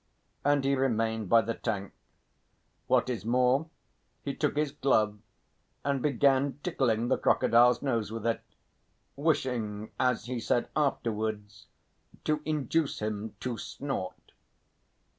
And 0.43 0.63
he 0.65 0.73
remained 0.73 1.29
by 1.29 1.41
the 1.43 1.53
tank. 1.53 1.93
What 2.87 3.07
is 3.07 3.23
more, 3.23 3.67
he 4.23 4.33
took 4.35 4.55
his 4.57 4.71
glove 4.71 5.19
and 5.85 6.01
began 6.01 6.57
tickling 6.63 7.07
the 7.07 7.19
crocodile's 7.19 7.83
nose 7.83 8.11
with 8.11 8.25
it, 8.25 8.41
wishing, 9.15 9.91
as 9.99 10.25
he 10.25 10.39
said 10.39 10.69
afterwards, 10.75 11.67
to 12.23 12.41
induce 12.45 12.97
him 12.97 13.35
to 13.41 13.59
snort. 13.59 14.31